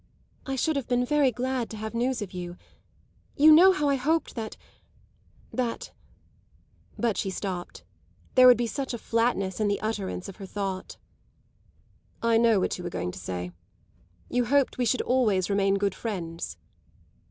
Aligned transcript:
"I 0.47 0.55
should 0.55 0.77
have 0.77 0.87
been 0.87 1.05
very 1.05 1.31
glad 1.31 1.69
to 1.69 1.77
have 1.77 1.93
news 1.93 2.23
of 2.23 2.33
you. 2.33 2.57
You 3.35 3.51
know 3.51 3.71
how 3.71 3.87
I 3.87 3.97
hoped 3.97 4.33
that 4.33 4.57
that" 5.53 5.91
But 6.97 7.17
she 7.17 7.29
stopped; 7.29 7.83
there 8.33 8.47
would 8.47 8.57
be 8.57 8.65
such 8.65 8.95
a 8.95 8.97
flatness 8.97 9.59
in 9.59 9.67
the 9.67 9.79
utterance 9.79 10.27
of 10.27 10.37
her 10.37 10.47
thought. 10.47 10.97
"I 12.19 12.39
know 12.39 12.59
what 12.59 12.79
you're 12.79 12.89
going 12.89 13.11
to 13.11 13.19
say. 13.19 13.51
You 14.27 14.45
hoped 14.45 14.79
we 14.79 14.85
should 14.85 15.03
always 15.03 15.51
remain 15.51 15.75
good 15.75 15.93
friends." 15.93 16.57